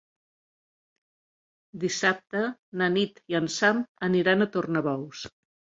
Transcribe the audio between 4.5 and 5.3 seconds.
Tornabous.